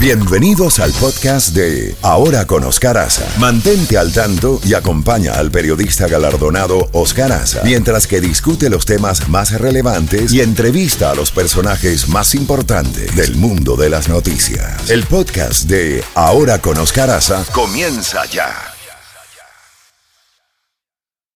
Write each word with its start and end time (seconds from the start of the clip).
Bienvenidos 0.00 0.78
al 0.78 0.92
podcast 0.92 1.56
de 1.56 1.96
Ahora 2.02 2.46
con 2.46 2.62
Oscar 2.62 2.96
Aza. 2.98 3.26
Mantente 3.40 3.98
al 3.98 4.12
tanto 4.12 4.60
y 4.64 4.74
acompaña 4.74 5.32
al 5.32 5.50
periodista 5.50 6.06
galardonado 6.06 6.88
Oscar 6.92 7.32
Aza 7.32 7.62
mientras 7.64 8.06
que 8.06 8.20
discute 8.20 8.70
los 8.70 8.86
temas 8.86 9.28
más 9.28 9.60
relevantes 9.60 10.32
y 10.32 10.40
entrevista 10.40 11.10
a 11.10 11.16
los 11.16 11.32
personajes 11.32 12.08
más 12.08 12.36
importantes 12.36 13.16
del 13.16 13.34
mundo 13.34 13.74
de 13.74 13.90
las 13.90 14.08
noticias. 14.08 14.88
El 14.88 15.02
podcast 15.04 15.64
de 15.64 16.04
Ahora 16.14 16.60
con 16.60 16.78
Oscar 16.78 17.10
Aza 17.10 17.44
comienza 17.52 18.24
ya. 18.26 18.54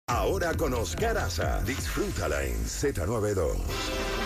Ahora 0.06 0.54
con 0.54 0.76
Oscar 0.76 1.18
Aza. 1.18 1.62
Disfrútala 1.66 2.44
en 2.44 2.64
Z92. 2.64 4.21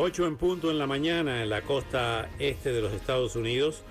8 0.00 0.28
en 0.28 0.36
punto 0.36 0.70
en 0.70 0.78
la 0.78 0.86
mañana 0.86 1.42
en 1.42 1.50
la 1.50 1.62
costa 1.62 2.30
este 2.38 2.70
de 2.70 2.80
los 2.80 2.92
Estados 2.92 3.34
Unidos 3.34 3.82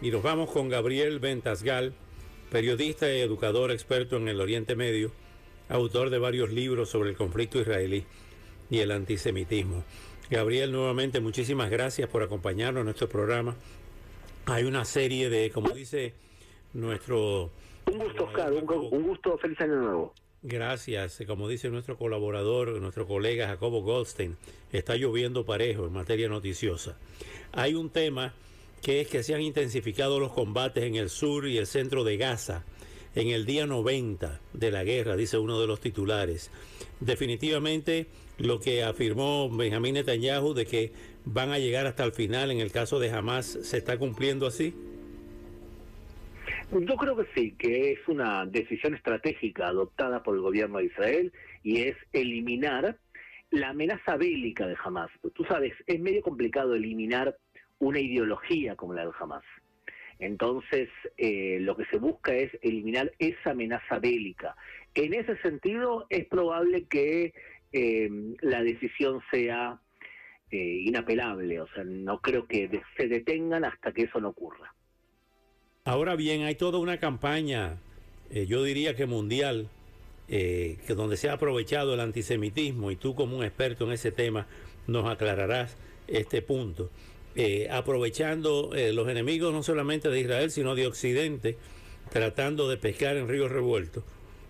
y 0.00 0.10
nos 0.10 0.22
vamos 0.22 0.50
con 0.50 0.70
Gabriel 0.70 1.18
Ventasgal, 1.18 1.92
periodista 2.50 3.12
y 3.12 3.20
educador 3.20 3.70
experto 3.70 4.16
en 4.16 4.28
el 4.28 4.40
Oriente 4.40 4.76
Medio, 4.76 5.12
autor 5.68 6.08
de 6.08 6.18
varios 6.18 6.50
libros 6.50 6.88
sobre 6.88 7.10
el 7.10 7.16
conflicto 7.16 7.60
israelí 7.60 8.06
y 8.70 8.78
el 8.78 8.92
antisemitismo. 8.92 9.84
Gabriel, 10.30 10.72
nuevamente 10.72 11.20
muchísimas 11.20 11.68
gracias 11.68 12.08
por 12.08 12.22
acompañarnos 12.22 12.80
en 12.80 12.86
nuestro 12.86 13.10
programa. 13.10 13.54
Hay 14.46 14.64
una 14.64 14.86
serie 14.86 15.28
de, 15.28 15.50
como 15.50 15.68
dice 15.68 16.14
nuestro... 16.72 17.50
Un 17.92 17.98
gusto, 17.98 18.24
Oscar, 18.24 18.50
un, 18.54 18.70
un 18.70 19.02
gusto, 19.02 19.36
feliz 19.36 19.60
año 19.60 19.76
nuevo. 19.76 20.14
Gracias. 20.42 21.22
Como 21.26 21.48
dice 21.48 21.70
nuestro 21.70 21.96
colaborador, 21.96 22.80
nuestro 22.80 23.06
colega 23.06 23.46
Jacobo 23.46 23.82
Goldstein, 23.82 24.36
está 24.72 24.96
lloviendo 24.96 25.44
parejo 25.44 25.86
en 25.86 25.92
materia 25.92 26.28
noticiosa. 26.28 26.98
Hay 27.52 27.74
un 27.74 27.90
tema 27.90 28.34
que 28.80 29.00
es 29.00 29.08
que 29.08 29.22
se 29.22 29.34
han 29.34 29.42
intensificado 29.42 30.18
los 30.18 30.32
combates 30.32 30.82
en 30.82 30.96
el 30.96 31.10
sur 31.10 31.46
y 31.46 31.58
el 31.58 31.68
centro 31.68 32.02
de 32.02 32.16
Gaza 32.16 32.64
en 33.14 33.28
el 33.28 33.46
día 33.46 33.66
90 33.66 34.40
de 34.52 34.70
la 34.72 34.82
guerra, 34.82 35.16
dice 35.16 35.38
uno 35.38 35.60
de 35.60 35.68
los 35.68 35.80
titulares. 35.80 36.50
Definitivamente 36.98 38.06
lo 38.38 38.58
que 38.58 38.82
afirmó 38.82 39.48
Benjamín 39.48 39.94
Netanyahu 39.94 40.54
de 40.54 40.66
que 40.66 40.92
van 41.24 41.52
a 41.52 41.58
llegar 41.60 41.86
hasta 41.86 42.02
el 42.02 42.12
final 42.12 42.50
en 42.50 42.58
el 42.58 42.72
caso 42.72 42.98
de 42.98 43.10
Hamas 43.10 43.58
se 43.62 43.76
está 43.76 43.96
cumpliendo 43.96 44.46
así. 44.46 44.74
Yo 46.72 46.96
creo 46.96 47.14
que 47.14 47.26
sí, 47.34 47.54
que 47.58 47.92
es 47.92 48.08
una 48.08 48.46
decisión 48.46 48.94
estratégica 48.94 49.66
adoptada 49.66 50.22
por 50.22 50.36
el 50.36 50.40
gobierno 50.40 50.78
de 50.78 50.86
Israel 50.86 51.32
y 51.62 51.82
es 51.82 51.96
eliminar 52.14 52.96
la 53.50 53.68
amenaza 53.68 54.16
bélica 54.16 54.66
de 54.66 54.74
Hamas. 54.82 55.10
Tú 55.34 55.44
sabes, 55.44 55.74
es 55.86 56.00
medio 56.00 56.22
complicado 56.22 56.74
eliminar 56.74 57.36
una 57.78 58.00
ideología 58.00 58.74
como 58.74 58.94
la 58.94 59.04
de 59.04 59.12
Hamas. 59.20 59.44
Entonces, 60.18 60.88
eh, 61.18 61.58
lo 61.60 61.76
que 61.76 61.84
se 61.86 61.98
busca 61.98 62.32
es 62.32 62.50
eliminar 62.62 63.12
esa 63.18 63.50
amenaza 63.50 63.98
bélica. 63.98 64.56
En 64.94 65.12
ese 65.12 65.36
sentido, 65.42 66.06
es 66.08 66.24
probable 66.26 66.86
que 66.86 67.34
eh, 67.74 68.08
la 68.40 68.62
decisión 68.62 69.20
sea 69.30 69.78
eh, 70.50 70.56
inapelable, 70.56 71.60
o 71.60 71.66
sea, 71.68 71.84
no 71.84 72.20
creo 72.22 72.46
que 72.46 72.70
se 72.96 73.08
detengan 73.08 73.66
hasta 73.66 73.92
que 73.92 74.04
eso 74.04 74.20
no 74.20 74.30
ocurra. 74.30 74.72
Ahora 75.84 76.14
bien, 76.14 76.44
hay 76.44 76.54
toda 76.54 76.78
una 76.78 76.98
campaña, 76.98 77.80
eh, 78.30 78.46
yo 78.46 78.62
diría 78.62 78.94
que 78.94 79.06
mundial, 79.06 79.68
eh, 80.28 80.78
que 80.86 80.94
donde 80.94 81.16
se 81.16 81.28
ha 81.28 81.32
aprovechado 81.32 81.94
el 81.94 81.98
antisemitismo 81.98 82.92
y 82.92 82.96
tú 82.96 83.16
como 83.16 83.36
un 83.36 83.42
experto 83.42 83.84
en 83.84 83.90
ese 83.90 84.12
tema 84.12 84.46
nos 84.86 85.10
aclararás 85.10 85.76
este 86.06 86.40
punto. 86.40 86.88
Eh, 87.34 87.66
aprovechando 87.68 88.70
los 88.92 89.08
enemigos 89.08 89.52
no 89.52 89.64
solamente 89.64 90.08
de 90.08 90.20
Israel, 90.20 90.52
sino 90.52 90.76
de 90.76 90.86
Occidente, 90.86 91.56
tratando 92.12 92.68
de 92.68 92.76
pescar 92.76 93.16
en 93.16 93.26
ríos 93.26 93.50
revueltos. 93.50 94.04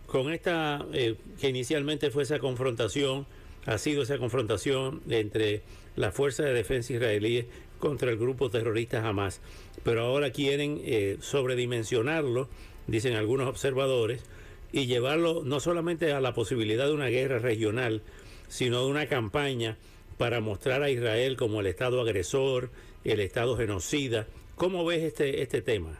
Con 0.06 0.30
esta, 0.30 0.84
que 0.92 1.48
inicialmente 1.48 2.10
fue 2.10 2.24
esa 2.24 2.40
confrontación, 2.40 3.26
ha 3.66 3.78
sido 3.78 4.02
esa 4.02 4.18
confrontación 4.18 5.02
entre 5.08 5.62
la 5.96 6.12
Fuerza 6.12 6.42
de 6.42 6.52
Defensa 6.52 6.92
israelíes 6.92 7.46
contra 7.78 8.10
el 8.10 8.16
grupo 8.16 8.50
terrorista 8.50 9.06
Hamas 9.06 9.40
pero 9.82 10.02
ahora 10.02 10.30
quieren 10.30 10.80
eh, 10.84 11.16
sobredimensionarlo, 11.20 12.48
dicen 12.86 13.14
algunos 13.14 13.48
observadores, 13.48 14.24
y 14.72 14.86
llevarlo 14.86 15.42
no 15.44 15.60
solamente 15.60 16.12
a 16.12 16.20
la 16.20 16.32
posibilidad 16.32 16.86
de 16.86 16.92
una 16.92 17.08
guerra 17.08 17.38
regional, 17.38 18.02
sino 18.48 18.84
de 18.84 18.90
una 18.90 19.06
campaña 19.06 19.76
para 20.18 20.40
mostrar 20.40 20.82
a 20.82 20.90
Israel 20.90 21.36
como 21.36 21.60
el 21.60 21.66
Estado 21.66 22.00
agresor, 22.00 22.70
el 23.04 23.20
Estado 23.20 23.56
genocida. 23.56 24.26
¿Cómo 24.54 24.84
ves 24.84 25.02
este, 25.02 25.42
este 25.42 25.62
tema? 25.62 25.98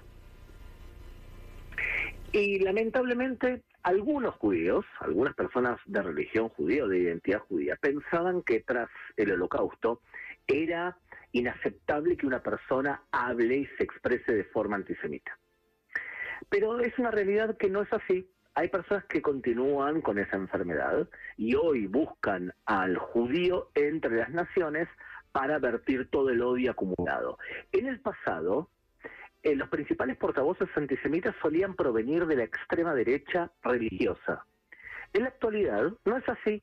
Y 2.33 2.61
lamentablemente 2.61 3.63
algunos 3.83 4.35
judíos, 4.37 4.85
algunas 5.01 5.35
personas 5.35 5.81
de 5.87 6.03
religión 6.03 6.49
judía 6.51 6.85
o 6.85 6.89
de 6.89 6.99
identidad 6.99 7.41
judía, 7.41 7.77
pensaban 7.77 8.43
que 8.43 8.61
tras 8.61 8.89
el 9.17 9.33
holocausto 9.33 10.01
era 10.47 10.97
inaceptable 11.33 12.17
que 12.17 12.27
una 12.27 12.43
persona 12.43 13.03
hable 13.11 13.57
y 13.57 13.67
se 13.79 13.85
exprese 13.85 14.33
de 14.33 14.45
forma 14.45 14.77
antisemita. 14.77 15.39
Pero 16.49 16.81
es 16.81 16.97
una 16.99 17.11
realidad 17.11 17.57
que 17.57 17.71
no 17.71 17.83
es 17.83 17.93
así. 17.93 18.29
Hay 18.55 18.69
personas 18.69 19.05
que 19.07 19.23
continúan 19.23 20.03
con 20.03 20.19
esa 20.19 20.37
enfermedad 20.37 21.09
y 21.37 21.55
hoy 21.55 21.87
buscan 21.87 22.53
al 22.67 22.99
judío 22.99 23.71
entre 23.75 24.17
las 24.17 24.31
naciones 24.31 24.89
para 25.33 25.59
vertir 25.59 26.11
todo 26.11 26.29
el 26.29 26.43
odio 26.43 26.73
acumulado. 26.73 27.39
En 27.73 27.87
el 27.87 28.01
pasado, 28.01 28.69
eh, 29.43 29.57
los 29.57 29.69
principales 29.69 30.17
portavoces 30.17 30.69
antisemitas 30.77 31.35
solían 31.43 31.75
provenir 31.75 32.27
de 32.27 32.37
la 32.37 32.45
extrema 32.45 32.95
derecha 32.95 33.51
religiosa. 33.63 34.47
En 35.13 35.23
la 35.23 35.29
actualidad 35.29 35.93
no 36.05 36.17
es 36.17 36.29
así. 36.29 36.63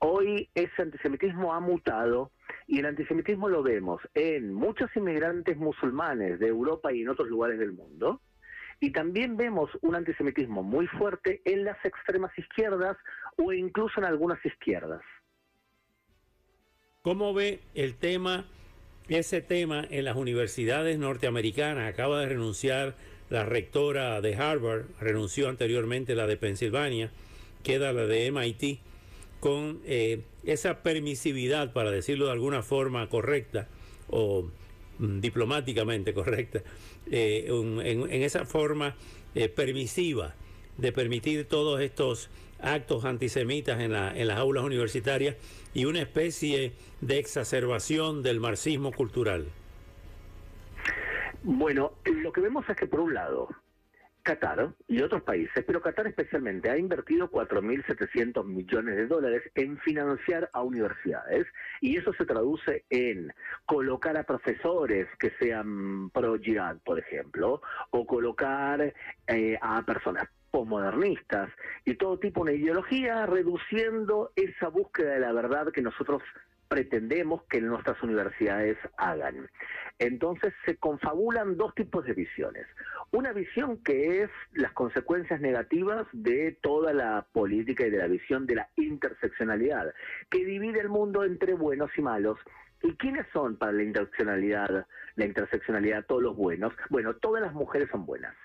Hoy 0.00 0.50
ese 0.54 0.82
antisemitismo 0.82 1.54
ha 1.54 1.60
mutado 1.60 2.30
y 2.66 2.78
el 2.78 2.86
antisemitismo 2.86 3.48
lo 3.48 3.62
vemos 3.62 4.02
en 4.14 4.52
muchos 4.52 4.94
inmigrantes 4.96 5.56
musulmanes 5.56 6.38
de 6.38 6.48
Europa 6.48 6.92
y 6.92 7.02
en 7.02 7.08
otros 7.08 7.28
lugares 7.28 7.58
del 7.58 7.72
mundo. 7.72 8.20
Y 8.80 8.90
también 8.90 9.36
vemos 9.36 9.70
un 9.80 9.94
antisemitismo 9.94 10.62
muy 10.62 10.86
fuerte 10.86 11.40
en 11.44 11.64
las 11.64 11.82
extremas 11.84 12.36
izquierdas 12.38 12.98
o 13.38 13.52
incluso 13.52 13.98
en 13.98 14.04
algunas 14.04 14.44
izquierdas. 14.44 15.00
¿Cómo 17.00 17.32
ve 17.32 17.60
el 17.74 17.96
tema, 17.96 18.44
ese 19.08 19.40
tema 19.40 19.86
en 19.90 20.04
las 20.04 20.16
universidades 20.16 20.98
norteamericanas? 20.98 21.88
Acaba 21.88 22.20
de 22.20 22.26
renunciar 22.26 22.96
la 23.30 23.44
rectora 23.44 24.20
de 24.20 24.34
Harvard, 24.36 24.86
renunció 25.00 25.48
anteriormente 25.48 26.14
la 26.14 26.26
de 26.26 26.36
Pensilvania, 26.36 27.10
queda 27.62 27.92
la 27.92 28.06
de 28.06 28.30
MIT 28.30 28.80
con 29.40 29.80
eh, 29.84 30.22
esa 30.44 30.82
permisividad, 30.82 31.72
para 31.72 31.90
decirlo 31.90 32.26
de 32.26 32.32
alguna 32.32 32.62
forma 32.62 33.08
correcta 33.08 33.68
o 34.08 34.48
mm, 34.98 35.20
diplomáticamente 35.20 36.14
correcta, 36.14 36.62
eh, 37.10 37.46
en, 37.48 38.22
esa 38.22 38.46
forma 38.46 38.96
eh, 39.34 39.48
permisiva 39.48 40.34
de 40.78 40.92
permitir 40.92 41.46
todos 41.46 41.80
estos 41.80 42.30
actos 42.60 43.04
antisemitas 43.04 43.80
en, 43.80 43.92
la, 43.92 44.16
en 44.16 44.26
las 44.26 44.38
aulas 44.38 44.64
universitarias 44.64 45.36
y 45.74 45.84
una 45.84 46.00
especie 46.00 46.72
de 47.00 47.18
exacerbación 47.18 48.22
del 48.22 48.40
marxismo 48.40 48.92
cultural. 48.92 49.46
Bueno, 51.42 51.92
lo 52.04 52.32
que 52.32 52.40
vemos 52.40 52.64
es 52.68 52.76
que 52.76 52.86
por 52.86 53.00
un 53.00 53.14
lado 53.14 53.48
Qatar 54.24 54.70
y 54.88 55.02
otros 55.02 55.22
países, 55.22 55.62
pero 55.66 55.82
Qatar 55.82 56.06
especialmente, 56.06 56.70
ha 56.70 56.78
invertido 56.78 57.30
4.700 57.30 58.42
millones 58.46 58.96
de 58.96 59.06
dólares 59.06 59.42
en 59.54 59.76
financiar 59.80 60.48
a 60.54 60.62
universidades 60.62 61.46
y 61.82 61.98
eso 61.98 62.14
se 62.14 62.24
traduce 62.24 62.86
en 62.88 63.30
colocar 63.66 64.16
a 64.16 64.22
profesores 64.22 65.06
que 65.18 65.30
sean 65.38 66.08
pro-jihad, 66.08 66.78
por 66.86 66.98
ejemplo, 66.98 67.60
o 67.90 68.06
colocar 68.06 68.94
eh, 69.26 69.58
a 69.60 69.84
personas 69.84 70.26
posmodernistas 70.54 71.50
y 71.84 71.96
todo 71.96 72.20
tipo 72.20 72.44
de 72.44 72.54
ideología, 72.54 73.26
reduciendo 73.26 74.30
esa 74.36 74.68
búsqueda 74.68 75.14
de 75.14 75.18
la 75.18 75.32
verdad 75.32 75.72
que 75.72 75.82
nosotros 75.82 76.22
pretendemos 76.68 77.42
que 77.50 77.60
nuestras 77.60 78.00
universidades 78.04 78.78
hagan. 78.96 79.50
Entonces 79.98 80.54
se 80.64 80.76
confabulan 80.76 81.56
dos 81.56 81.74
tipos 81.74 82.04
de 82.04 82.12
visiones. 82.12 82.66
Una 83.10 83.32
visión 83.32 83.82
que 83.82 84.22
es 84.22 84.30
las 84.52 84.70
consecuencias 84.74 85.40
negativas 85.40 86.06
de 86.12 86.56
toda 86.62 86.92
la 86.92 87.26
política 87.32 87.88
y 87.88 87.90
de 87.90 87.98
la 87.98 88.06
visión 88.06 88.46
de 88.46 88.54
la 88.54 88.68
interseccionalidad, 88.76 89.92
que 90.30 90.44
divide 90.44 90.78
el 90.78 90.88
mundo 90.88 91.24
entre 91.24 91.54
buenos 91.54 91.90
y 91.98 92.02
malos. 92.02 92.38
¿Y 92.80 92.94
quiénes 92.94 93.26
son 93.32 93.56
para 93.56 93.72
la 93.72 93.82
interseccionalidad, 93.82 94.86
la 95.16 95.24
interseccionalidad 95.24 96.06
todos 96.06 96.22
los 96.22 96.36
buenos? 96.36 96.72
Bueno, 96.90 97.14
todas 97.14 97.42
las 97.42 97.54
mujeres 97.54 97.88
son 97.90 98.06
buenas 98.06 98.36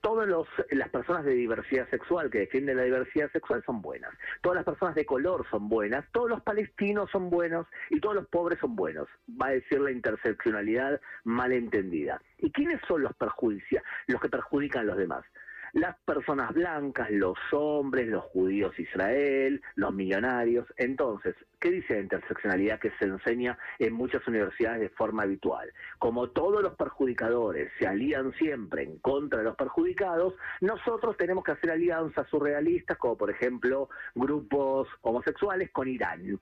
todas 0.00 0.28
las 0.70 0.88
personas 0.90 1.24
de 1.24 1.32
diversidad 1.32 1.88
sexual 1.90 2.30
que 2.30 2.38
defienden 2.38 2.76
la 2.76 2.84
diversidad 2.84 3.30
sexual 3.32 3.62
son 3.64 3.82
buenas, 3.82 4.10
todas 4.42 4.56
las 4.56 4.64
personas 4.64 4.94
de 4.94 5.04
color 5.04 5.46
son 5.50 5.68
buenas, 5.68 6.04
todos 6.12 6.30
los 6.30 6.42
palestinos 6.42 7.10
son 7.10 7.30
buenos 7.30 7.66
y 7.90 8.00
todos 8.00 8.14
los 8.14 8.28
pobres 8.28 8.58
son 8.60 8.76
buenos, 8.76 9.08
va 9.40 9.48
a 9.48 9.52
decir 9.52 9.80
la 9.80 9.90
interseccionalidad 9.90 11.00
malentendida. 11.24 12.22
¿Y 12.38 12.50
quiénes 12.52 12.80
son 12.86 13.02
los 13.02 13.14
perjuicios, 13.14 13.82
los 14.06 14.20
que 14.20 14.28
perjudican 14.28 14.82
a 14.82 14.84
los 14.84 14.96
demás? 14.96 15.24
Las 15.72 15.96
personas 16.00 16.52
blancas, 16.54 17.10
los 17.10 17.38
hombres, 17.52 18.08
los 18.08 18.24
judíos 18.24 18.78
Israel, 18.78 19.60
los 19.74 19.92
millonarios. 19.92 20.66
Entonces, 20.76 21.34
¿qué 21.60 21.70
dice 21.70 21.94
la 21.94 22.00
interseccionalidad 22.00 22.78
que 22.78 22.90
se 22.98 23.06
enseña 23.06 23.58
en 23.78 23.92
muchas 23.92 24.26
universidades 24.26 24.80
de 24.80 24.88
forma 24.90 25.24
habitual? 25.24 25.72
Como 25.98 26.30
todos 26.30 26.62
los 26.62 26.74
perjudicadores 26.74 27.70
se 27.78 27.86
alían 27.86 28.32
siempre 28.34 28.82
en 28.82 28.98
contra 28.98 29.38
de 29.38 29.44
los 29.44 29.56
perjudicados, 29.56 30.34
nosotros 30.60 31.16
tenemos 31.16 31.44
que 31.44 31.52
hacer 31.52 31.70
alianzas 31.70 32.28
surrealistas, 32.28 32.98
como 32.98 33.16
por 33.16 33.30
ejemplo 33.30 33.88
grupos 34.14 34.88
homosexuales 35.02 35.70
con 35.70 35.88
Irán. 35.88 36.38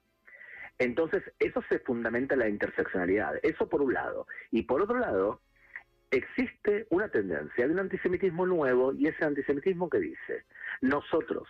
Entonces, 0.79 1.23
eso 1.39 1.61
se 1.69 1.79
fundamenta 1.79 2.35
en 2.35 2.39
la 2.39 2.49
interseccionalidad. 2.49 3.33
Eso 3.41 3.67
por 3.67 3.81
un 3.81 3.93
lado. 3.93 4.27
Y 4.51 4.63
por 4.63 4.81
otro 4.81 4.99
lado, 4.99 5.41
existe 6.11 6.87
una 6.89 7.09
tendencia 7.09 7.67
de 7.67 7.73
un 7.73 7.79
antisemitismo 7.79 8.45
nuevo 8.45 8.93
y 8.93 9.07
ese 9.07 9.25
antisemitismo 9.25 9.89
que 9.89 9.99
dice, 9.99 10.45
nosotros 10.81 11.47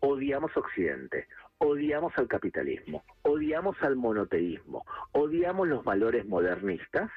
odiamos 0.00 0.56
Occidente, 0.56 1.28
odiamos 1.58 2.12
al 2.16 2.28
capitalismo, 2.28 3.04
odiamos 3.22 3.76
al 3.82 3.96
monoteísmo, 3.96 4.84
odiamos 5.12 5.68
los 5.68 5.84
valores 5.84 6.26
modernistas. 6.26 7.10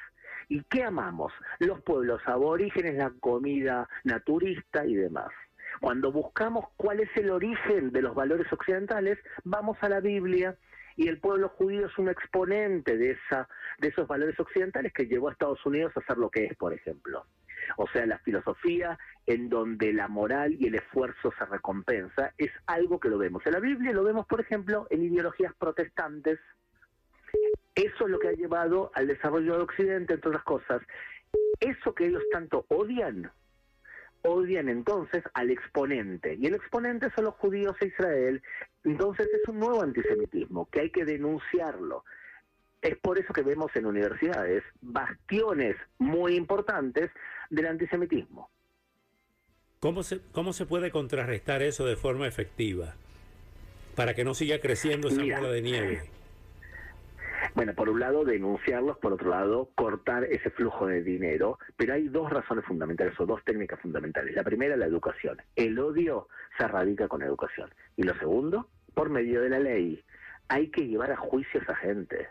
¿Y 0.50 0.62
qué 0.64 0.82
amamos? 0.82 1.32
Los 1.58 1.82
pueblos 1.82 2.22
aborígenes, 2.24 2.94
la 2.94 3.12
comida 3.20 3.86
naturista 4.04 4.86
y 4.86 4.94
demás. 4.94 5.28
Cuando 5.80 6.10
buscamos 6.10 6.64
cuál 6.76 7.00
es 7.00 7.10
el 7.16 7.30
origen 7.30 7.92
de 7.92 8.00
los 8.00 8.14
valores 8.14 8.50
occidentales, 8.50 9.18
vamos 9.44 9.76
a 9.82 9.90
la 9.90 10.00
Biblia 10.00 10.56
y 10.98 11.06
el 11.06 11.18
pueblo 11.18 11.48
judío 11.50 11.86
es 11.86 11.96
un 11.96 12.08
exponente 12.08 12.98
de, 12.98 13.12
esa, 13.12 13.48
de 13.78 13.88
esos 13.88 14.08
valores 14.08 14.38
occidentales 14.40 14.92
que 14.92 15.06
llevó 15.06 15.28
a 15.28 15.32
Estados 15.32 15.64
Unidos 15.64 15.92
a 15.96 16.00
ser 16.00 16.18
lo 16.18 16.28
que 16.28 16.46
es, 16.46 16.56
por 16.56 16.74
ejemplo. 16.74 17.24
O 17.76 17.86
sea, 17.86 18.04
la 18.04 18.18
filosofía 18.18 18.98
en 19.24 19.48
donde 19.48 19.92
la 19.92 20.08
moral 20.08 20.56
y 20.58 20.66
el 20.66 20.74
esfuerzo 20.74 21.32
se 21.38 21.44
recompensa 21.46 22.34
es 22.36 22.50
algo 22.66 22.98
que 22.98 23.10
lo 23.10 23.16
vemos 23.16 23.46
en 23.46 23.52
la 23.52 23.60
Biblia, 23.60 23.92
lo 23.92 24.02
vemos, 24.02 24.26
por 24.26 24.40
ejemplo, 24.40 24.88
en 24.90 25.04
ideologías 25.04 25.54
protestantes. 25.54 26.40
Eso 27.76 28.04
es 28.04 28.10
lo 28.10 28.18
que 28.18 28.28
ha 28.28 28.32
llevado 28.32 28.90
al 28.94 29.06
desarrollo 29.06 29.54
de 29.54 29.62
Occidente, 29.62 30.14
entre 30.14 30.30
otras 30.30 30.42
cosas. 30.42 30.82
Eso 31.60 31.94
que 31.94 32.06
ellos 32.06 32.24
tanto 32.32 32.66
odian, 32.70 33.30
odian 34.22 34.68
entonces 34.68 35.22
al 35.34 35.50
exponente. 35.50 36.36
Y 36.40 36.46
el 36.46 36.54
exponente 36.54 37.10
son 37.14 37.24
los 37.24 37.34
judíos 37.34 37.76
e 37.80 37.86
Israel. 37.86 38.42
Entonces 38.84 39.28
es 39.32 39.48
un 39.48 39.60
nuevo 39.60 39.82
antisemitismo 39.82 40.68
que 40.70 40.80
hay 40.80 40.90
que 40.90 41.04
denunciarlo. 41.04 42.04
Es 42.80 42.96
por 42.98 43.18
eso 43.18 43.32
que 43.32 43.42
vemos 43.42 43.74
en 43.74 43.86
universidades 43.86 44.62
bastiones 44.80 45.76
muy 45.98 46.36
importantes 46.36 47.10
del 47.50 47.66
antisemitismo. 47.66 48.50
¿Cómo 49.80 50.02
se, 50.02 50.20
cómo 50.32 50.52
se 50.52 50.66
puede 50.66 50.90
contrarrestar 50.90 51.62
eso 51.62 51.86
de 51.86 51.96
forma 51.96 52.26
efectiva 52.26 52.94
para 53.94 54.14
que 54.14 54.24
no 54.24 54.34
siga 54.34 54.60
creciendo 54.60 55.08
esa 55.08 55.22
bola 55.22 55.50
de 55.50 55.62
nieve? 55.62 56.17
Bueno, 57.58 57.74
por 57.74 57.88
un 57.88 57.98
lado 57.98 58.24
denunciarlos, 58.24 58.98
por 58.98 59.14
otro 59.14 59.30
lado 59.30 59.70
cortar 59.74 60.22
ese 60.22 60.48
flujo 60.50 60.86
de 60.86 61.02
dinero, 61.02 61.58
pero 61.76 61.94
hay 61.94 62.06
dos 62.06 62.30
razones 62.30 62.64
fundamentales 62.64 63.18
o 63.18 63.26
dos 63.26 63.42
técnicas 63.42 63.80
fundamentales. 63.80 64.36
La 64.36 64.44
primera, 64.44 64.76
la 64.76 64.86
educación. 64.86 65.42
El 65.56 65.76
odio 65.80 66.28
se 66.56 66.68
radica 66.68 67.08
con 67.08 67.20
educación. 67.20 67.74
Y 67.96 68.04
lo 68.04 68.14
segundo, 68.14 68.68
por 68.94 69.10
medio 69.10 69.40
de 69.40 69.48
la 69.48 69.58
ley. 69.58 70.00
Hay 70.46 70.68
que 70.68 70.86
llevar 70.86 71.10
a 71.10 71.16
juicio 71.16 71.60
a 71.66 71.74
gente 71.74 72.28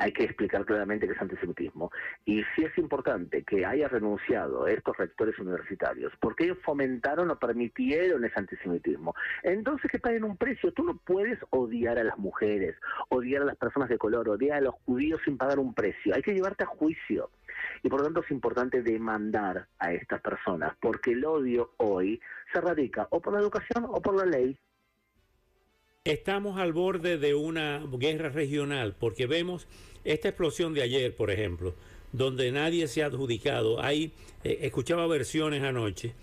hay 0.00 0.12
que 0.12 0.24
explicar 0.24 0.64
claramente 0.64 1.06
que 1.06 1.12
es 1.12 1.20
antisemitismo. 1.20 1.92
Y 2.24 2.42
sí 2.56 2.64
es 2.64 2.76
importante 2.78 3.44
que 3.44 3.66
haya 3.66 3.86
renunciado 3.86 4.66
estos 4.66 4.96
rectores 4.96 5.38
universitarios, 5.38 6.10
porque 6.20 6.44
ellos 6.44 6.58
fomentaron 6.64 7.30
o 7.30 7.38
permitieron 7.38 8.24
ese 8.24 8.38
antisemitismo. 8.38 9.14
Entonces 9.42 9.90
que 9.90 9.98
paguen 9.98 10.24
un 10.24 10.38
precio. 10.38 10.72
Tú 10.72 10.84
no 10.84 10.96
puedes 10.96 11.38
odiar 11.50 11.98
a 11.98 12.04
las 12.04 12.16
mujeres, 12.16 12.76
odiar 13.10 13.42
a 13.42 13.44
las 13.44 13.56
personas 13.56 13.90
de 13.90 13.98
color, 13.98 14.28
odiar 14.30 14.58
a 14.58 14.62
los 14.62 14.74
judíos 14.86 15.20
sin 15.24 15.36
pagar 15.36 15.58
un 15.58 15.74
precio. 15.74 16.14
Hay 16.14 16.22
que 16.22 16.32
llevarte 16.32 16.64
a 16.64 16.68
juicio. 16.68 17.30
Y 17.82 17.90
por 17.90 18.00
lo 18.00 18.06
tanto 18.06 18.22
es 18.22 18.30
importante 18.30 18.82
demandar 18.82 19.66
a 19.78 19.92
estas 19.92 20.22
personas, 20.22 20.72
porque 20.80 21.12
el 21.12 21.24
odio 21.26 21.72
hoy 21.76 22.18
se 22.54 22.60
radica 22.60 23.06
o 23.10 23.20
por 23.20 23.34
la 23.34 23.40
educación 23.40 23.84
o 23.86 24.00
por 24.00 24.16
la 24.16 24.24
ley. 24.24 24.58
Estamos 26.06 26.58
al 26.58 26.72
borde 26.72 27.18
de 27.18 27.34
una 27.34 27.84
guerra 27.92 28.30
regional 28.30 28.96
porque 28.98 29.26
vemos 29.26 29.66
esta 30.02 30.28
explosión 30.28 30.72
de 30.72 30.80
ayer, 30.80 31.14
por 31.14 31.30
ejemplo, 31.30 31.74
donde 32.12 32.50
nadie 32.52 32.88
se 32.88 33.02
ha 33.02 33.06
adjudicado. 33.08 33.82
Hay, 33.82 34.12
eh, 34.42 34.60
escuchaba 34.62 35.06
versiones 35.06 35.62
anoche 35.62 36.14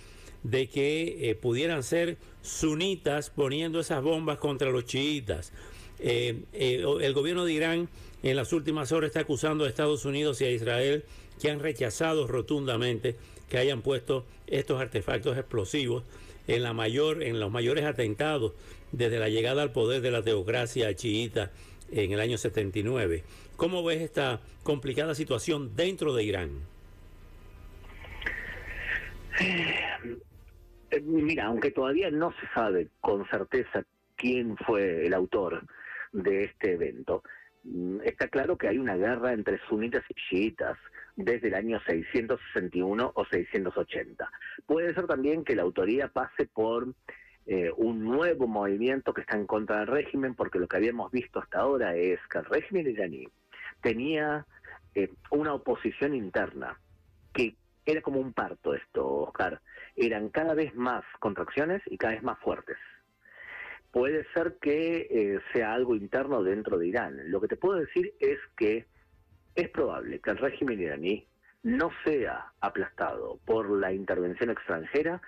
de 0.41 0.67
que 0.67 1.29
eh, 1.29 1.35
pudieran 1.35 1.83
ser 1.83 2.17
sunitas 2.41 3.29
poniendo 3.29 3.79
esas 3.79 4.01
bombas 4.01 4.39
contra 4.39 4.71
los 4.71 4.85
chiitas. 4.85 5.53
Eh, 5.99 6.41
el 6.53 7.13
gobierno 7.13 7.45
de 7.45 7.53
Irán 7.53 7.87
en 8.23 8.35
las 8.35 8.53
últimas 8.53 8.91
horas 8.91 9.09
está 9.09 9.19
acusando 9.19 9.63
a 9.65 9.69
Estados 9.69 10.05
Unidos 10.05 10.41
y 10.41 10.45
a 10.45 10.49
Israel 10.49 11.03
que 11.39 11.51
han 11.51 11.59
rechazado 11.59 12.25
rotundamente 12.25 13.15
que 13.47 13.59
hayan 13.59 13.83
puesto 13.83 14.25
estos 14.47 14.81
artefactos 14.81 15.37
explosivos 15.37 16.03
en 16.47 16.63
la 16.63 16.73
mayor 16.73 17.23
en 17.23 17.39
los 17.39 17.51
mayores 17.51 17.85
atentados 17.85 18.53
desde 18.91 19.19
la 19.19 19.29
llegada 19.29 19.61
al 19.63 19.71
poder 19.71 20.01
de 20.01 20.11
la 20.11 20.23
teocracia 20.23 20.95
chiita 20.95 21.51
en 21.91 22.11
el 22.11 22.19
año 22.19 22.37
79. 22.37 23.23
¿Cómo 23.55 23.83
ves 23.83 24.01
esta 24.01 24.39
complicada 24.63 25.15
situación 25.15 25.75
dentro 25.75 26.13
de 26.13 26.23
Irán? 26.23 26.49
Eh, 29.39 31.01
mira, 31.01 31.45
aunque 31.45 31.71
todavía 31.71 32.09
no 32.09 32.31
se 32.39 32.47
sabe 32.53 32.87
con 33.01 33.27
certeza 33.29 33.83
quién 34.15 34.57
fue 34.57 35.05
el 35.05 35.13
autor 35.13 35.63
de 36.11 36.45
este 36.45 36.73
evento, 36.73 37.23
está 38.03 38.27
claro 38.27 38.57
que 38.57 38.67
hay 38.67 38.77
una 38.77 38.95
guerra 38.95 39.33
entre 39.33 39.59
sunitas 39.67 40.03
y 40.09 40.13
chiitas 40.13 40.77
desde 41.15 41.47
el 41.47 41.55
año 41.55 41.79
661 41.85 43.11
o 43.13 43.25
680. 43.25 44.29
Puede 44.65 44.93
ser 44.93 45.07
también 45.07 45.43
que 45.43 45.55
la 45.55 45.63
autoría 45.63 46.07
pase 46.07 46.45
por 46.45 46.93
eh, 47.45 47.71
un 47.75 48.03
nuevo 48.03 48.47
movimiento 48.47 49.13
que 49.13 49.21
está 49.21 49.37
en 49.37 49.47
contra 49.47 49.79
del 49.79 49.87
régimen, 49.87 50.35
porque 50.35 50.59
lo 50.59 50.67
que 50.67 50.77
habíamos 50.77 51.11
visto 51.11 51.39
hasta 51.39 51.59
ahora 51.59 51.95
es 51.95 52.19
que 52.29 52.39
el 52.39 52.45
régimen 52.45 52.87
iraní 52.87 53.27
tenía 53.81 54.45
eh, 54.95 55.09
una 55.31 55.53
oposición 55.53 56.13
interna 56.13 56.79
que 57.33 57.55
era 57.85 58.01
como 58.01 58.19
un 58.19 58.33
parto 58.33 58.73
esto, 58.73 59.07
Oscar. 59.07 59.61
Eran 59.95 60.29
cada 60.29 60.53
vez 60.53 60.75
más 60.75 61.03
contracciones 61.19 61.81
y 61.85 61.97
cada 61.97 62.13
vez 62.13 62.23
más 62.23 62.37
fuertes. 62.39 62.77
Puede 63.91 64.25
ser 64.33 64.57
que 64.61 65.07
eh, 65.09 65.39
sea 65.53 65.73
algo 65.73 65.95
interno 65.95 66.43
dentro 66.43 66.77
de 66.77 66.87
Irán. 66.87 67.31
Lo 67.31 67.41
que 67.41 67.47
te 67.47 67.55
puedo 67.55 67.79
decir 67.79 68.13
es 68.19 68.39
que 68.57 68.85
es 69.55 69.69
probable 69.69 70.19
que 70.19 70.31
el 70.31 70.37
régimen 70.37 70.79
iraní 70.79 71.25
no 71.63 71.89
sea 72.05 72.51
aplastado 72.61 73.39
por 73.45 73.69
la 73.69 73.91
intervención 73.91 74.51
extranjera, 74.51 75.21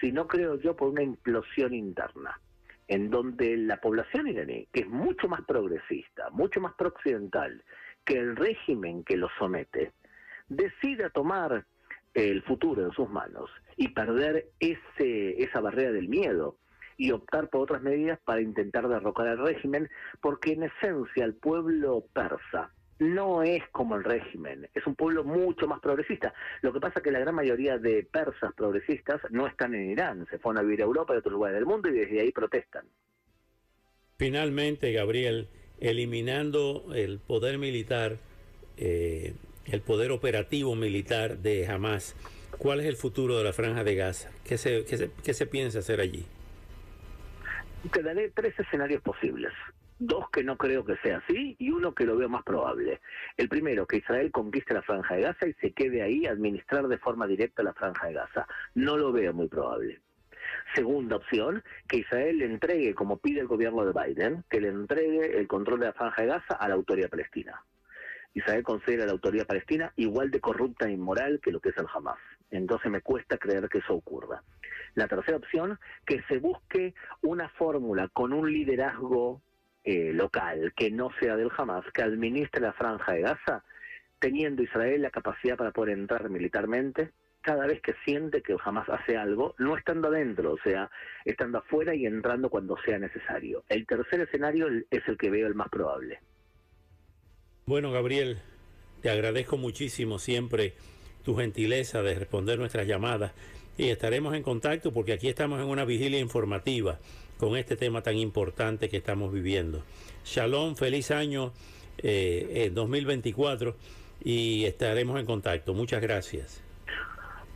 sino 0.00 0.26
creo 0.26 0.56
yo 0.56 0.74
por 0.74 0.88
una 0.88 1.02
implosión 1.02 1.72
interna, 1.72 2.40
en 2.88 3.10
donde 3.10 3.56
la 3.56 3.80
población 3.80 4.26
iraní, 4.26 4.66
que 4.72 4.80
es 4.80 4.88
mucho 4.88 5.28
más 5.28 5.42
progresista, 5.42 6.30
mucho 6.30 6.60
más 6.60 6.74
prooccidental 6.74 7.62
que 8.04 8.18
el 8.18 8.36
régimen 8.36 9.04
que 9.04 9.16
lo 9.16 9.28
somete, 9.38 9.92
decida 10.48 11.10
tomar 11.10 11.64
el 12.14 12.42
futuro 12.42 12.84
en 12.84 12.92
sus 12.92 13.08
manos 13.10 13.50
y 13.76 13.88
perder 13.88 14.46
ese, 14.58 15.42
esa 15.42 15.60
barrera 15.60 15.92
del 15.92 16.08
miedo 16.08 16.56
y 16.96 17.10
optar 17.10 17.48
por 17.48 17.62
otras 17.62 17.82
medidas 17.82 18.18
para 18.24 18.40
intentar 18.40 18.88
derrocar 18.88 19.28
al 19.28 19.38
régimen, 19.38 19.88
porque 20.20 20.52
en 20.52 20.64
esencia 20.64 21.24
el 21.24 21.34
pueblo 21.34 22.04
persa 22.12 22.72
no 22.98 23.42
es 23.42 23.62
como 23.72 23.96
el 23.96 24.04
régimen, 24.04 24.68
es 24.74 24.86
un 24.86 24.94
pueblo 24.94 25.24
mucho 25.24 25.66
más 25.66 25.80
progresista. 25.80 26.32
Lo 26.62 26.72
que 26.72 26.80
pasa 26.80 26.98
es 26.98 27.02
que 27.02 27.10
la 27.10 27.18
gran 27.18 27.34
mayoría 27.34 27.78
de 27.78 28.04
persas 28.04 28.54
progresistas 28.56 29.20
no 29.30 29.46
están 29.46 29.74
en 29.74 29.90
Irán, 29.90 30.26
se 30.30 30.38
fueron 30.38 30.60
a 30.60 30.62
vivir 30.62 30.80
a 30.80 30.84
Europa 30.84 31.12
y 31.12 31.16
a 31.16 31.18
otros 31.18 31.32
lugares 31.32 31.56
del 31.56 31.66
mundo 31.66 31.88
y 31.88 31.92
desde 31.92 32.20
ahí 32.20 32.32
protestan. 32.32 32.86
Finalmente, 34.16 34.92
Gabriel, 34.92 35.48
eliminando 35.78 36.86
el 36.94 37.18
poder 37.18 37.58
militar, 37.58 38.16
eh, 38.78 39.34
el 39.66 39.82
poder 39.82 40.10
operativo 40.10 40.74
militar 40.74 41.38
de 41.38 41.66
Hamas, 41.66 42.16
¿cuál 42.56 42.80
es 42.80 42.86
el 42.86 42.96
futuro 42.96 43.36
de 43.36 43.44
la 43.44 43.52
franja 43.52 43.84
de 43.84 43.94
Gaza? 43.94 44.30
¿Qué 44.42 44.56
se, 44.56 44.86
qué 44.86 44.96
se, 44.96 45.10
qué 45.22 45.34
se 45.34 45.46
piensa 45.46 45.80
hacer 45.80 46.00
allí? 46.00 46.24
Te 47.92 48.02
daré 48.02 48.30
tres 48.30 48.58
escenarios 48.58 49.00
posibles. 49.02 49.52
dos 49.98 50.28
que 50.30 50.44
no 50.44 50.56
creo 50.58 50.84
que 50.84 50.96
sea 50.98 51.18
así 51.18 51.56
y 51.58 51.70
uno 51.70 51.94
que 51.94 52.04
lo 52.04 52.16
veo 52.16 52.28
más 52.28 52.42
probable. 52.42 53.00
El 53.36 53.48
primero, 53.48 53.86
que 53.86 53.98
Israel 53.98 54.30
conquiste 54.30 54.74
la 54.74 54.82
franja 54.82 55.14
de 55.14 55.22
Gaza 55.22 55.46
y 55.46 55.54
se 55.54 55.72
quede 55.72 56.02
ahí 56.02 56.26
a 56.26 56.32
administrar 56.32 56.86
de 56.88 56.98
forma 56.98 57.26
directa 57.26 57.62
la 57.62 57.72
franja 57.72 58.06
de 58.08 58.14
Gaza. 58.14 58.46
No 58.74 58.98
lo 58.98 59.12
veo 59.12 59.32
muy 59.32 59.48
probable. 59.48 60.00
Segunda 60.74 61.16
opción, 61.16 61.62
que 61.88 61.98
Israel 61.98 62.38
le 62.38 62.44
entregue, 62.44 62.94
como 62.94 63.16
pide 63.18 63.40
el 63.40 63.46
gobierno 63.46 63.86
de 63.86 63.92
Biden, 63.98 64.44
que 64.50 64.60
le 64.60 64.68
entregue 64.68 65.38
el 65.38 65.46
control 65.46 65.80
de 65.80 65.86
la 65.86 65.92
franja 65.94 66.22
de 66.22 66.28
Gaza 66.28 66.54
a 66.54 66.68
la 66.68 66.74
autoridad 66.74 67.08
palestina. 67.08 67.62
Israel 68.34 68.62
considera 68.62 69.06
la 69.06 69.12
autoridad 69.12 69.46
palestina 69.46 69.92
igual 69.96 70.30
de 70.30 70.40
corrupta 70.40 70.86
e 70.86 70.92
inmoral 70.92 71.40
que 71.42 71.52
lo 71.52 71.60
que 71.60 71.70
es 71.70 71.76
el 71.78 71.86
Hamas. 71.92 72.18
Entonces 72.50 72.90
me 72.90 73.00
cuesta 73.00 73.38
creer 73.38 73.68
que 73.68 73.78
eso 73.78 73.94
ocurra. 73.94 74.42
La 74.94 75.08
tercera 75.08 75.36
opción, 75.36 75.78
que 76.06 76.22
se 76.28 76.38
busque 76.38 76.94
una 77.22 77.48
fórmula 77.50 78.08
con 78.08 78.32
un 78.32 78.50
liderazgo 78.50 79.42
eh, 79.84 80.12
local 80.12 80.72
que 80.76 80.90
no 80.90 81.10
sea 81.20 81.36
del 81.36 81.50
Hamas, 81.56 81.84
que 81.92 82.02
administre 82.02 82.60
la 82.60 82.72
franja 82.72 83.12
de 83.12 83.22
Gaza, 83.22 83.64
teniendo 84.18 84.62
Israel 84.62 85.02
la 85.02 85.10
capacidad 85.10 85.56
para 85.56 85.72
poder 85.72 85.98
entrar 85.98 86.28
militarmente 86.30 87.10
cada 87.42 87.66
vez 87.66 87.80
que 87.80 87.94
siente 88.04 88.42
que 88.42 88.54
el 88.54 88.58
Hamas 88.64 88.88
hace 88.88 89.16
algo, 89.16 89.54
no 89.58 89.76
estando 89.76 90.08
adentro, 90.08 90.54
o 90.54 90.58
sea, 90.58 90.90
estando 91.24 91.58
afuera 91.58 91.94
y 91.94 92.04
entrando 92.04 92.50
cuando 92.50 92.76
sea 92.84 92.98
necesario. 92.98 93.62
El 93.68 93.86
tercer 93.86 94.22
escenario 94.22 94.66
es 94.90 95.06
el 95.06 95.16
que 95.16 95.30
veo 95.30 95.46
el 95.46 95.54
más 95.54 95.68
probable. 95.68 96.18
Bueno, 97.66 97.92
Gabriel, 97.92 98.38
te 99.00 99.10
agradezco 99.10 99.56
muchísimo 99.56 100.18
siempre 100.18 100.74
tu 101.26 101.34
gentileza 101.34 102.02
de 102.02 102.14
responder 102.14 102.56
nuestras 102.56 102.86
llamadas 102.86 103.32
y 103.76 103.88
estaremos 103.88 104.32
en 104.36 104.44
contacto 104.44 104.92
porque 104.92 105.12
aquí 105.12 105.28
estamos 105.28 105.60
en 105.60 105.66
una 105.66 105.84
vigilia 105.84 106.20
informativa 106.20 107.00
con 107.36 107.56
este 107.56 107.76
tema 107.76 108.00
tan 108.00 108.16
importante 108.16 108.88
que 108.88 108.98
estamos 108.98 109.32
viviendo. 109.32 109.82
Shalom, 110.24 110.76
feliz 110.76 111.10
año 111.10 111.52
eh, 111.98 112.70
2024 112.72 113.74
y 114.22 114.66
estaremos 114.66 115.18
en 115.18 115.26
contacto. 115.26 115.74
Muchas 115.74 116.00
gracias. 116.00 116.62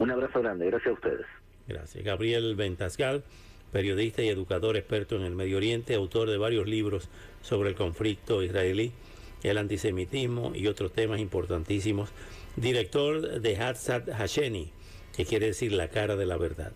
Un 0.01 0.11
abrazo 0.11 0.41
grande, 0.41 0.67
gracias 0.67 0.91
a 0.91 0.95
ustedes. 0.95 1.27
Gracias. 1.69 2.03
Gabriel 2.03 2.57
Ventasgal, 2.57 3.23
periodista 3.71 4.21
y 4.21 4.29
educador 4.31 4.77
experto 4.77 5.15
en 5.15 5.23
el 5.23 5.37
Medio 5.37 5.59
Oriente, 5.59 5.95
autor 5.95 6.29
de 6.29 6.39
varios 6.39 6.67
libros 6.67 7.09
sobre 7.41 7.69
el 7.69 7.77
conflicto 7.77 8.43
israelí, 8.43 8.91
el 9.45 9.59
antisemitismo 9.59 10.51
y 10.57 10.67
otros 10.67 10.93
temas 10.93 11.21
importantísimos, 11.21 12.11
director 12.57 13.41
de 13.41 13.57
Hatzat 13.57 14.09
Hasheni, 14.09 14.73
que 15.17 15.25
quiere 15.25 15.47
decir 15.47 15.73
la 15.73 15.89
cara 15.89 16.17
de 16.17 16.27
la 16.27 16.37
verdad. 16.37 16.73